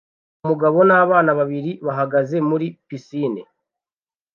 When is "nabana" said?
0.89-1.31